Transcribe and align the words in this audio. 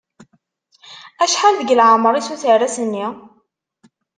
Acḥal 1.23 1.53
deg 1.57 1.73
leɛmer-is 1.79 2.27
uterras-nni? 2.33 3.05